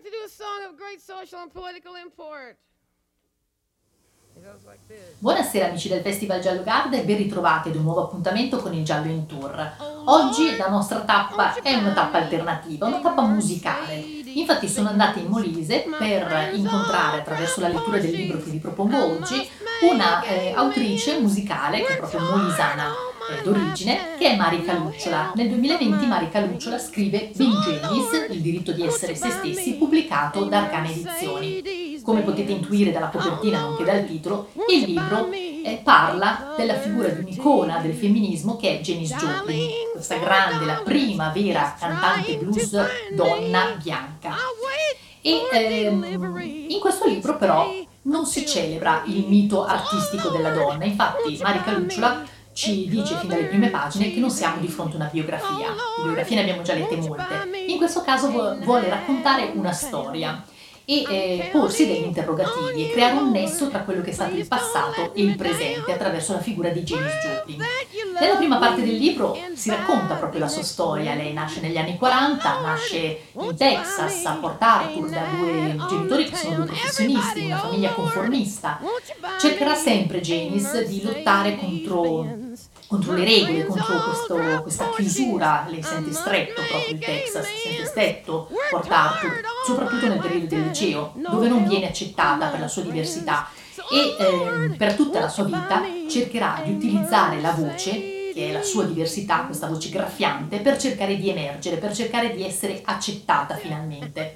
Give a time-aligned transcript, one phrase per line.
[0.00, 2.56] like to do a song of great social and political import.
[5.18, 8.84] Buonasera amici del Festival Giallo Garda e ben ritrovati ad un nuovo appuntamento con il
[8.84, 9.76] Giallo in Tour.
[10.06, 13.96] Oggi la nostra tappa è una tappa alternativa, una tappa musicale.
[13.96, 18.96] Infatti sono andata in Molise per incontrare attraverso la lettura del libro che vi propongo
[19.04, 19.46] oggi
[19.90, 23.08] una eh, autrice musicale che è proprio molisana
[23.42, 25.32] d'origine che è Marica Lucciola.
[25.34, 30.58] Nel 2020 Marica Lucciola scrive Ben Genis, Il diritto di essere se stessi, pubblicato da
[30.58, 32.00] Arcane Edizioni.
[32.02, 37.20] Come potete intuire dalla copertina nonché dal titolo, il libro eh, parla della figura di
[37.20, 42.76] un'icona del femminismo che è Janis Joplin, questa grande, la prima vera cantante blues
[43.14, 44.34] donna bianca.
[45.22, 47.70] E ehm, in questo libro però
[48.02, 52.24] non si celebra il mito artistico della donna, infatti Marica Lucciola
[52.60, 56.36] ci dice fin dalle prime pagine che non siamo di fronte a una biografia, biografie
[56.36, 60.44] ne abbiamo già lette molte, in questo caso vuole raccontare una storia
[60.84, 64.46] e eh, porsi degli interrogativi e creare un nesso tra quello che è stato il
[64.46, 67.62] passato e il presente attraverso la figura di James Joplin.
[68.20, 71.96] Nella prima parte del libro si racconta proprio la sua storia, lei nasce negli anni
[71.96, 77.58] 40, nasce in Texas a Port Arthur da due genitori che sono due professionisti, una
[77.58, 78.78] famiglia conformista.
[79.38, 82.48] Cercherà sempre Janice di lottare contro
[82.86, 88.50] contro le regole, contro questo, questa chiusura, lei sente stretto proprio il Texas, sente stretto
[88.68, 93.48] Port Arthur, soprattutto nel periodo del liceo, dove non viene accettata per la sua diversità
[93.88, 98.62] e eh, per tutta la sua vita cercherà di utilizzare la voce, che è la
[98.62, 104.34] sua diversità, questa voce graffiante, per cercare di emergere, per cercare di essere accettata finalmente.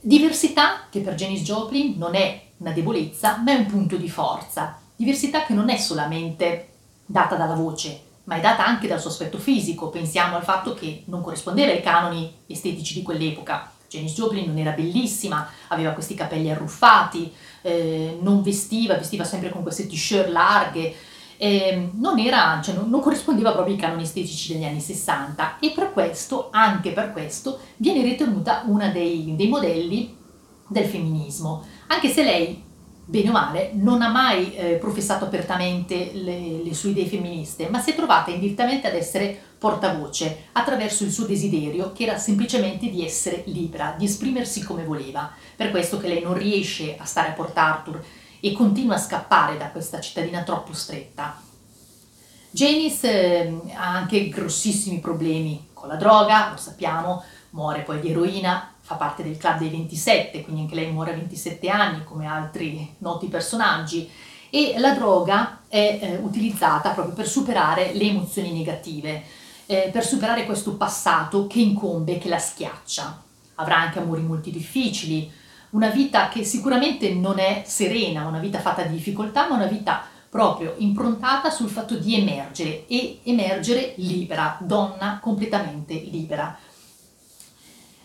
[0.00, 4.78] Diversità che per Janis Joplin non è una debolezza, ma è un punto di forza.
[4.96, 6.68] Diversità che non è solamente
[7.04, 9.88] data dalla voce, ma è data anche dal suo aspetto fisico.
[9.88, 13.72] Pensiamo al fatto che non corrispondeva ai canoni estetici di quell'epoca.
[13.90, 19.62] Janis Joplin non era bellissima, aveva questi capelli arruffati, eh, non vestiva, vestiva sempre con
[19.62, 20.94] queste t-shirt larghe,
[21.36, 25.72] eh, non, era, cioè non, non, corrispondeva proprio ai canoni estetici degli anni 60 e
[25.74, 30.16] per questo, anche per questo, viene ritenuta una dei, dei modelli
[30.68, 32.62] del femminismo, anche se lei
[33.04, 37.80] bene o male, non ha mai eh, professato apertamente le, le, sue idee femministe, ma
[37.80, 43.04] si è trovata indirettamente ad essere portavoce attraverso il suo desiderio, che era semplicemente di
[43.04, 45.30] essere libera, di esprimersi come voleva.
[45.54, 48.02] Per questo che lei non riesce a stare a Port Arthur
[48.40, 51.38] e continua a scappare da questa cittadina troppo stretta.
[52.50, 58.72] Janice eh, ha anche grossissimi problemi con la droga, lo sappiamo, muore poi di eroina,
[58.80, 62.94] fa parte del club dei 27, quindi anche lei muore a 27 anni come altri
[62.98, 64.10] noti personaggi
[64.50, 69.22] e la droga è eh, utilizzata proprio per superare le emozioni negative,
[69.70, 73.22] eh, per superare questo passato che incombe, che la schiaccia.
[73.54, 75.30] Avrà anche amori molto difficili,
[75.70, 80.02] una vita che sicuramente non è serena, una vita fatta di difficoltà, ma una vita
[80.28, 86.58] proprio improntata sul fatto di emergere e emergere libera, donna completamente libera.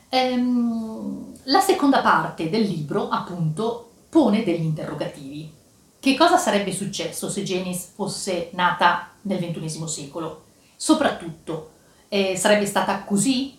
[0.10, 5.52] Ehm, la seconda parte del libro, appunto, pone degli interrogativi.
[6.00, 10.44] Che cosa sarebbe successo se Janice fosse nata nel XXI secolo?
[10.76, 11.72] Soprattutto,
[12.10, 13.58] eh, sarebbe stata così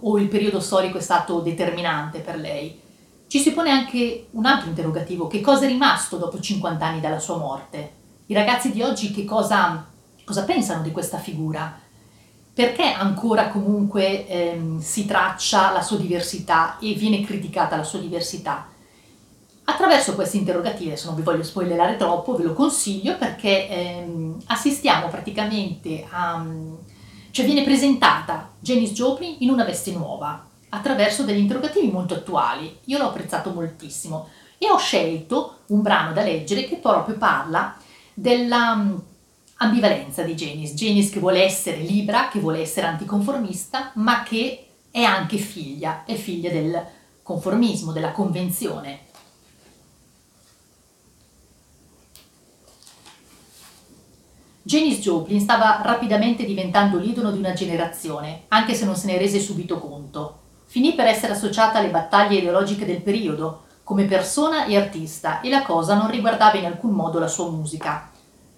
[0.00, 2.80] o il periodo storico è stato determinante per lei?
[3.26, 7.18] Ci si pone anche un altro interrogativo, che cosa è rimasto dopo 50 anni dalla
[7.18, 7.92] sua morte?
[8.26, 9.86] I ragazzi di oggi che cosa,
[10.24, 11.80] cosa pensano di questa figura?
[12.54, 18.66] perché ancora comunque ehm, si traccia la sua diversità e viene criticata la sua diversità?
[19.64, 25.08] Attraverso queste interrogative, adesso non vi voglio spoilerare troppo, ve lo consiglio perché ehm, assistiamo
[25.08, 26.44] praticamente a...
[27.30, 32.78] cioè viene presentata Janice Joplin in una veste nuova, attraverso degli interrogativi molto attuali.
[32.86, 34.28] Io l'ho apprezzato moltissimo
[34.58, 37.76] e ho scelto un brano da leggere che proprio parla
[38.14, 39.00] della
[39.56, 40.74] ambivalenza di Janice.
[40.74, 46.14] Janice che vuole essere libera, che vuole essere anticonformista, ma che è anche figlia, è
[46.14, 46.84] figlia del
[47.22, 49.10] conformismo, della convenzione.
[54.72, 59.38] Janice Joplin stava rapidamente diventando l'idolo di una generazione, anche se non se ne rese
[59.38, 60.38] subito conto.
[60.64, 65.60] Finì per essere associata alle battaglie ideologiche del periodo, come persona e artista, e la
[65.60, 68.10] cosa non riguardava in alcun modo la sua musica.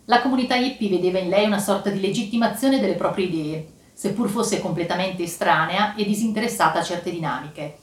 [0.05, 4.61] La comunità hippie vedeva in lei una sorta di legittimazione delle proprie idee, seppur fosse
[4.61, 7.79] completamente estranea e disinteressata a certe dinamiche.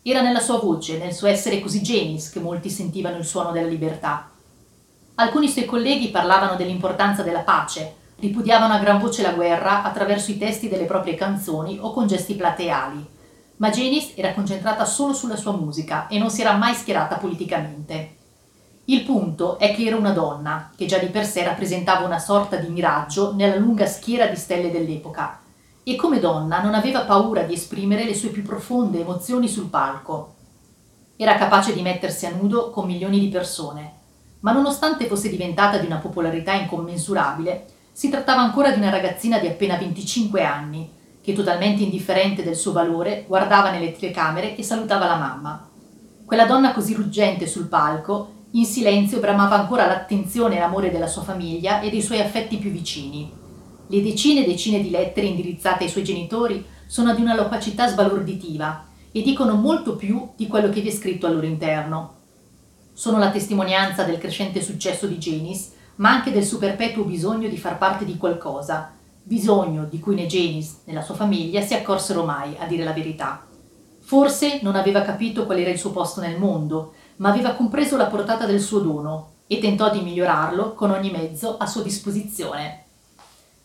[0.00, 3.68] Era nella sua voce, nel suo essere così genis, che molti sentivano il suono della
[3.68, 4.30] libertà.
[5.18, 10.36] Alcuni suoi colleghi parlavano dell'importanza della pace, ripudiavano a gran voce la guerra attraverso i
[10.36, 13.14] testi delle proprie canzoni o con gesti plateali.
[13.58, 18.14] ma Janice era concentrata solo sulla sua musica e non si era mai schierata politicamente.
[18.84, 22.56] Il punto è che era una donna, che già di per sé rappresentava una sorta
[22.56, 25.40] di miraggio nella lunga schiera di stelle dell'epoca,
[25.82, 30.34] e come donna non aveva paura di esprimere le sue più profonde emozioni sul palco.
[31.16, 33.92] Era capace di mettersi a nudo con milioni di persone,
[34.46, 39.48] ma nonostante fosse diventata di una popolarità incommensurabile, si trattava ancora di una ragazzina di
[39.48, 40.88] appena 25 anni,
[41.20, 45.68] che totalmente indifferente del suo valore guardava nelle telecamere e salutava la mamma.
[46.24, 51.22] Quella donna così ruggente sul palco, in silenzio bramava ancora l'attenzione e l'amore della sua
[51.22, 53.28] famiglia e dei suoi affetti più vicini.
[53.88, 58.86] Le decine e decine di lettere indirizzate ai suoi genitori sono di una lopacità sbalorditiva
[59.10, 62.15] e dicono molto più di quello che vi è scritto al loro interno.
[62.96, 67.58] Sono la testimonianza del crescente successo di Janice, ma anche del suo perpetuo bisogno di
[67.58, 68.90] far parte di qualcosa,
[69.22, 72.94] bisogno di cui né Janice né la sua famiglia si accorsero mai, a dire la
[72.94, 73.44] verità.
[74.00, 78.06] Forse non aveva capito qual era il suo posto nel mondo, ma aveva compreso la
[78.06, 82.84] portata del suo dono e tentò di migliorarlo con ogni mezzo a sua disposizione.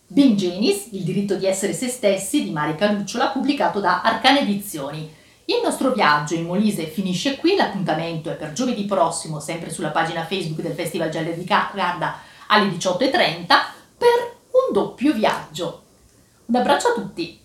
[0.08, 5.20] Being Janice, il diritto di essere se stessi di Marica Lucciola, pubblicato da Arcane Edizioni.
[5.46, 10.24] Il nostro viaggio in Molise finisce qui, l'appuntamento è per giovedì prossimo, sempre sulla pagina
[10.24, 13.46] Facebook del Festival Gialle di Garda alle 18.30
[13.98, 15.82] per un doppio viaggio.
[16.46, 17.41] Un abbraccio a tutti!